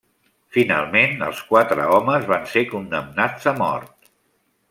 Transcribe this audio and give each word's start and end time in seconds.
Finalment 0.55 1.21
els 1.25 1.41
quatre 1.51 1.85
homes 1.97 2.25
van 2.33 2.49
ser 2.55 2.65
condemnats 2.73 3.47
a 3.53 3.57
mort. 3.63 4.13